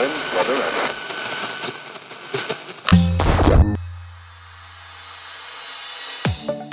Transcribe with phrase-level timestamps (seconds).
[0.00, 1.09] nine, weather and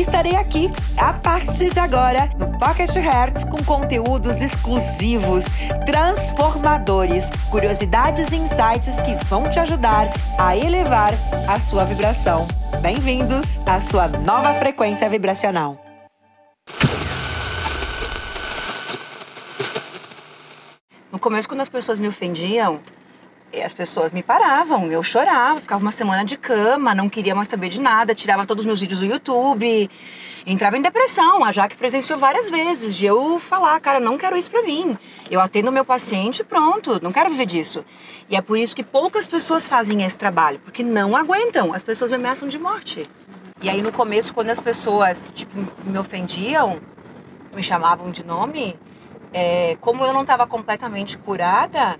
[0.00, 5.44] estarei aqui a partir de agora no Pocket Hertz com conteúdos exclusivos,
[5.84, 11.12] transformadores, curiosidades e insights que vão te ajudar a elevar
[11.46, 12.46] a sua vibração.
[12.80, 15.78] Bem-vindos à sua nova frequência vibracional.
[21.10, 22.80] No começo, quando as pessoas me ofendiam,
[23.60, 27.68] as pessoas me paravam, eu chorava, ficava uma semana de cama, não queria mais saber
[27.68, 29.90] de nada, tirava todos os meus vídeos do YouTube,
[30.46, 31.44] entrava em depressão.
[31.44, 34.96] A Jaque presenciou várias vezes de eu falar, cara, não quero isso pra mim.
[35.30, 37.84] Eu atendo meu paciente pronto, não quero viver disso.
[38.30, 42.10] E é por isso que poucas pessoas fazem esse trabalho, porque não aguentam, as pessoas
[42.10, 43.04] me ameaçam de morte.
[43.60, 45.52] E aí no começo, quando as pessoas tipo,
[45.84, 46.80] me ofendiam,
[47.54, 48.78] me chamavam de nome,
[49.32, 51.98] é, como eu não estava completamente curada,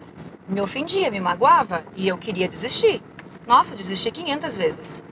[0.52, 3.02] me ofendia, me magoava e eu queria desistir.
[3.46, 5.02] Nossa, desisti 500 vezes.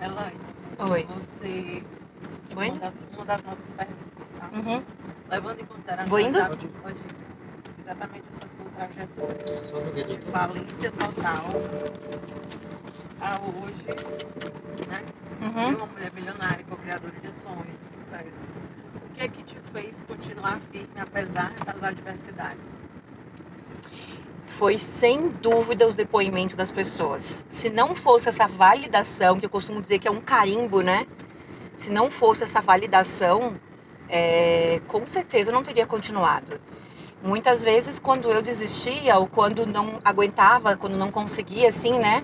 [0.00, 0.36] Elaine,
[0.78, 1.06] Oi.
[1.14, 1.82] você.
[2.56, 2.68] Oi?
[2.70, 4.50] Uma das, uma das nossas perguntas, tá?
[4.52, 4.82] Uhum.
[5.30, 6.08] Levando em consideração.
[6.08, 6.38] Vou indo?
[6.38, 6.66] essa- Pode
[6.98, 7.20] ir.
[7.80, 10.04] Exatamente essa sua trajetória.
[10.04, 11.44] De falência total
[13.20, 13.86] a hoje,
[14.88, 15.02] né?
[15.40, 15.76] Ser Uhum.
[15.76, 18.52] uma mulher milionária, co-criadora de sonhos, de sucesso.
[19.10, 22.88] O que é que te fez continuar firme apesar das adversidades?
[24.60, 27.46] Foi sem dúvida os depoimentos das pessoas.
[27.48, 31.06] Se não fosse essa validação, que eu costumo dizer que é um carimbo, né?
[31.74, 33.54] Se não fosse essa validação,
[34.06, 36.60] é, com certeza não teria continuado.
[37.22, 42.22] Muitas vezes, quando eu desistia ou quando não aguentava, quando não conseguia, assim, né?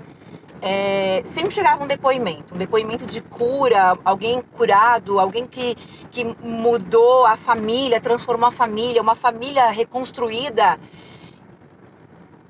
[0.60, 5.74] é, sempre chegava um depoimento, um depoimento de cura, alguém curado, alguém que,
[6.10, 10.76] que mudou a família, transformou a família, uma família reconstruída.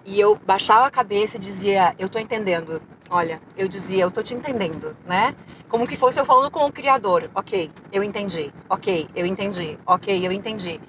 [0.06, 2.80] E eu baixava a cabeça e dizia, eu tô entendendo.
[3.10, 5.34] Olha, eu dizia, eu tô te entendendo, né?
[5.68, 7.28] Como que fosse eu falando com o Criador.
[7.34, 8.54] Ok, eu entendi.
[8.70, 9.76] Ok, eu entendi.
[9.84, 10.80] Ok, eu entendi.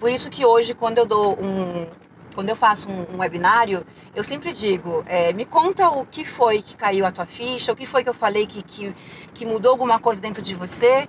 [0.00, 1.86] Por isso que hoje, quando eu dou um,
[2.34, 6.60] quando eu faço um, um webinário, eu sempre digo, é, me conta o que foi
[6.60, 8.92] que caiu a tua ficha, o que foi que eu falei que, que,
[9.34, 11.08] que mudou alguma coisa dentro de você,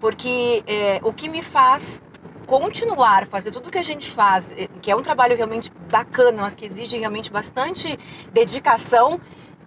[0.00, 2.02] porque é, o que me faz
[2.48, 6.54] continuar, fazer tudo que a gente faz, eh, que é um trabalho realmente bacana, mas
[6.54, 7.98] que exige realmente bastante
[8.32, 9.20] dedicação,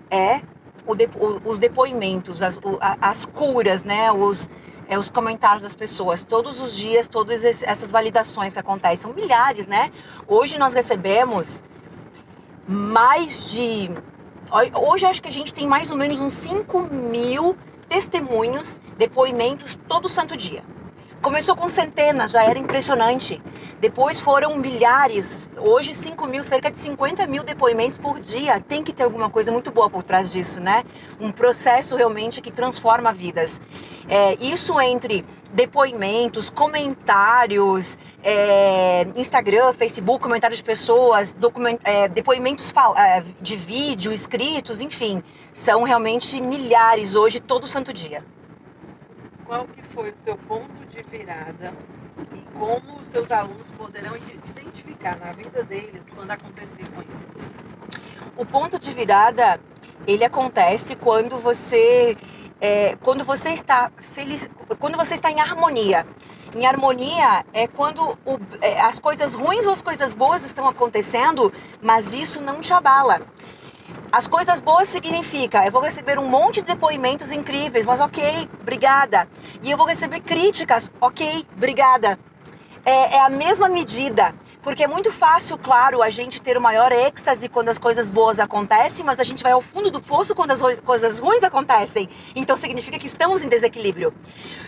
[0.09, 0.41] é
[0.87, 4.11] o o- os depoimentos, as, o- as curas, né?
[4.11, 4.49] Os,
[4.89, 6.23] é, os comentários das pessoas.
[6.23, 8.97] Todos os dias, todas es- essas validações que acontecem.
[8.97, 9.91] São milhares, né?
[10.27, 11.61] Hoje nós recebemos
[12.67, 13.91] mais de.
[14.51, 17.55] ho- Hoje acho que a gente tem mais ou menos uns 5 mil
[17.87, 20.63] testemunhos, depoimentos todo santo dia.
[21.21, 23.39] Começou com centenas, já era impressionante.
[23.79, 25.51] Depois foram milhares.
[25.55, 28.59] Hoje, 5 mil, cerca de 50 mil depoimentos por dia.
[28.59, 30.83] Tem que ter alguma coisa muito boa por trás disso, né?
[31.19, 33.61] Um processo realmente que transforma vidas.
[34.09, 35.23] É, isso entre
[35.53, 41.37] depoimentos, comentários, é, Instagram, Facebook, comentários de pessoas,
[41.83, 45.21] é, depoimentos é, de vídeo, escritos, enfim.
[45.53, 48.23] São realmente milhares hoje, todo santo dia.
[49.51, 51.73] Qual que foi o seu ponto de virada
[52.33, 57.51] e como os seus alunos poderão ide- identificar na vida deles quando acontecer com isso?
[58.37, 59.59] O ponto de virada
[60.07, 62.15] ele acontece quando você
[62.61, 66.07] é, quando você está feliz, quando você está em harmonia.
[66.55, 71.51] Em harmonia é quando o- é, as coisas ruins ou as coisas boas estão acontecendo,
[71.81, 73.21] mas isso não te abala.
[74.11, 79.25] As coisas boas significa, eu vou receber um monte de depoimentos incríveis, mas ok, obrigada.
[79.63, 82.19] E eu vou receber críticas, ok, obrigada.
[82.83, 86.91] É, é a mesma medida, porque é muito fácil, claro, a gente ter o maior
[86.91, 90.51] êxtase quando as coisas boas acontecem, mas a gente vai ao fundo do poço quando
[90.51, 92.07] as coisas ruins acontecem.
[92.35, 94.13] Então significa que estamos em desequilíbrio.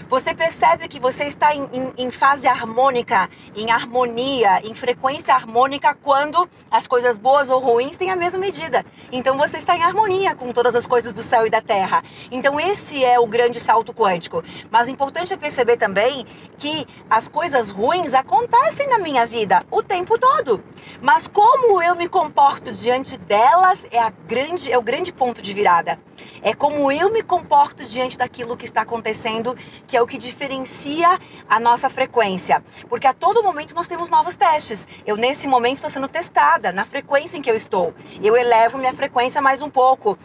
[0.10, 5.96] Você percebe que você está em, em- em fase harmônica, em harmonia, em frequência harmônica
[6.02, 8.86] quando as coisas boas ou ruins têm a mesma medida.
[9.12, 12.04] Então você está em harmonia com todas as coisas do céu e da terra.
[12.32, 14.44] Então esse é o grande salto quântico.
[14.72, 16.26] Mas o importante é perceber também
[16.58, 20.64] que as coisas ruins acontecem na minha vida o o tempo todo.
[21.02, 25.54] Mas como eu me comporto diante delas é, a grande, é o grande ponto de
[25.54, 26.00] virada.
[26.42, 31.20] É como eu me comporto diante daquilo que está acontecendo, que é o que diferencia
[31.48, 32.64] a nossa frequência.
[32.90, 34.88] Porque a todo momento nós temos novos testes.
[35.06, 37.94] Eu, nesse momento, estou sendo testada na frequência em que eu estou.
[38.22, 40.18] Eu elevo minha frequência mais um pouco.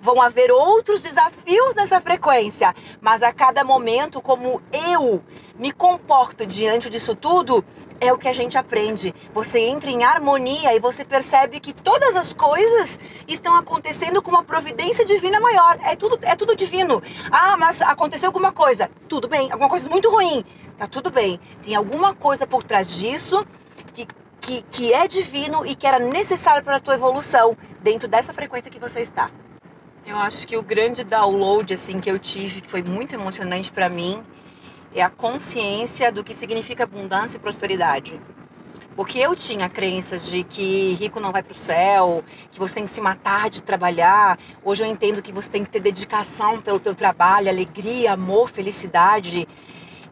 [0.00, 2.74] Vão haver outros desafios nessa frequência.
[3.00, 5.22] Mas a cada momento, como eu
[5.62, 7.64] me comporto diante disso tudo,
[8.00, 9.14] é o que a gente aprende.
[9.32, 12.98] Você entra em harmonia e você percebe que todas as coisas
[13.28, 15.78] estão acontecendo com uma providência divina maior.
[15.84, 17.00] É tudo, é tudo divino.
[17.30, 18.90] Ah, mas aconteceu alguma coisa.
[19.08, 19.52] Tudo bem.
[19.52, 20.44] Alguma coisa muito ruim.
[20.76, 21.38] Tá tudo bem.
[21.62, 23.46] Tem alguma coisa por trás disso
[23.94, 24.04] que,
[24.40, 28.68] que, que é divino e que era necessário para a tua evolução dentro dessa frequência
[28.68, 29.30] que você está.
[30.04, 33.88] Eu acho que o grande download assim que eu tive, que foi muito emocionante para
[33.88, 34.24] mim,
[34.94, 38.20] é a consciência do que significa abundância e prosperidade.
[38.94, 42.84] Porque eu tinha crenças de que rico não vai para o céu, que você tem
[42.84, 44.38] que se matar de trabalhar.
[44.62, 49.48] Hoje eu entendo que você tem que ter dedicação pelo teu trabalho, alegria, amor, felicidade.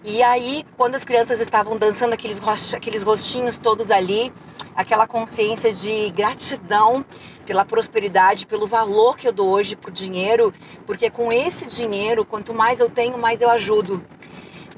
[0.02, 2.40] E aí, quando as crianças estavam dançando aqueles,
[2.74, 4.32] aqueles rostinhos todos ali,
[4.74, 7.04] aquela consciência de gratidão
[7.44, 10.54] pela prosperidade, pelo valor que eu dou hoje para o dinheiro,
[10.86, 14.02] porque com esse dinheiro, quanto mais eu tenho, mais eu ajudo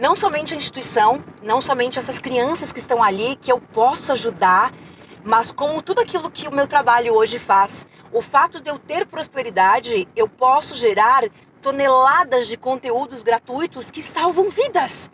[0.02, 4.75] não somente a instituição, não somente essas crianças que estão ali, que eu posso ajudar,
[5.22, 7.87] mas como tudo aquilo que o meu trabalho hoje faz.
[8.10, 11.22] O fato de eu ter prosperidade, eu posso gerar
[11.62, 15.08] toneladas de conteúdos gratuitos que salvam vidas.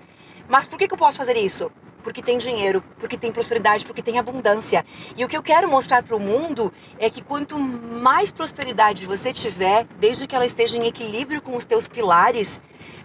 [0.49, 1.71] Mas por que, que eu posso fazer isso?
[2.03, 4.87] Porque tem dinheiro, porque tem prosperidade, porque tem abundância.
[5.15, 9.35] E o que eu quero mostrar para o mundo é que quanto mais prosperidade você
[9.35, 12.59] tiver, desde que ela esteja em equilíbrio com os teus pilares,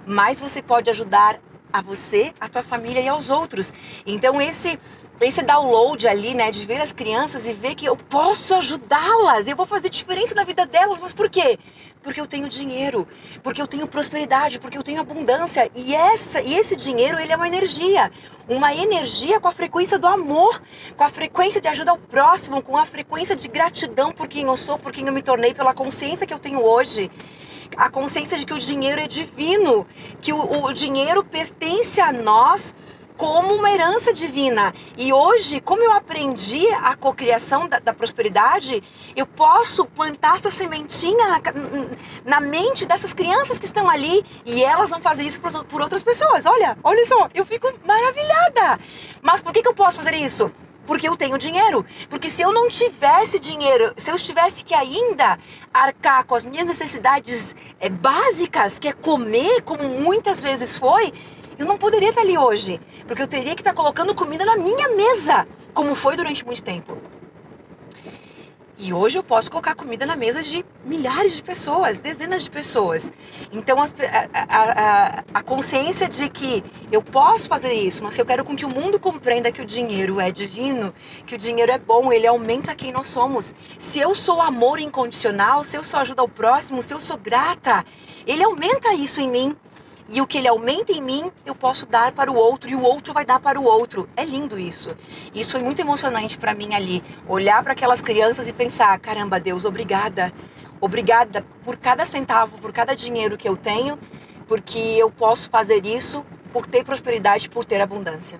[0.07, 1.41] mais você pode ajudar
[1.73, 3.73] a você, a tua família e aos outros.
[4.05, 4.79] Então esse
[5.21, 9.55] esse download ali, né, de ver as crianças e ver que eu posso ajudá-las, eu
[9.55, 11.57] vou fazer diferença na vida delas, mas por quê?
[12.01, 13.07] Porque eu tenho dinheiro,
[13.41, 17.35] porque eu tenho prosperidade, porque eu tenho abundância e essa e esse dinheiro ele é
[17.37, 18.11] uma energia,
[18.49, 20.61] uma energia com a frequência do amor,
[20.97, 24.57] com a frequência de ajuda ao próximo, com a frequência de gratidão por quem eu
[24.57, 27.09] sou, por quem eu me tornei, pela consciência que eu tenho hoje
[27.77, 29.85] a consciência de que o dinheiro é divino,
[30.21, 32.73] que o, o dinheiro pertence a nós
[33.17, 34.73] como uma herança divina.
[34.97, 38.83] E hoje, como eu aprendi a cocriação da, da prosperidade,
[39.15, 41.41] eu posso plantar essa sementinha na,
[42.25, 46.03] na, mente dessas crianças que estão ali e elas vão fazer isso por, por outras
[46.03, 46.45] pessoas.
[46.45, 48.79] Olha, olha só, eu fico maravilhada.
[49.21, 50.51] Mas por que, que eu posso fazer isso?
[50.85, 51.85] Porque eu tenho dinheiro.
[52.09, 55.39] Porque se eu não tivesse dinheiro, se eu tivesse que ainda
[55.73, 61.13] arcar com as minhas necessidades é, básicas, que é comer, como muitas vezes foi,
[61.57, 62.79] eu não poderia estar ali hoje.
[63.07, 67.12] Porque eu teria que estar colocando comida na minha mesa, como foi durante muito tempo.
[68.77, 73.13] E hoje eu posso colocar comida na mesa de milhares de pessoas, dezenas de pessoas.
[73.51, 73.93] Então as,
[74.33, 78.65] a, a, a, consciência de que eu posso fazer isso, mas eu quero com que
[78.65, 80.91] o mundo compreenda que o dinheiro é divino,
[81.27, 83.53] que o dinheiro é bom, ele aumenta quem nós somos.
[83.77, 87.85] Se eu sou amor incondicional, se eu sou ajuda ao próximo, se eu sou grata,
[88.25, 89.55] ele aumenta isso em mim
[90.13, 92.83] e o que ele aumenta em mim, eu posso dar para o outro e o
[92.83, 94.07] outro vai dar para o outro.
[94.15, 94.95] É lindo isso.
[95.33, 99.65] Isso foi muito emocionante para mim ali, olhar para aquelas crianças e pensar: caramba, Deus,
[99.65, 100.31] obrigada.
[100.79, 103.97] Obrigada por cada centavo, por cada dinheiro que eu tenho,
[104.47, 108.39] porque eu posso fazer isso por ter prosperidade, por ter abundância.